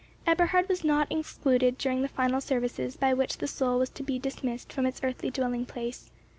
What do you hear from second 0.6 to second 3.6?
was not excluded during the final services by which the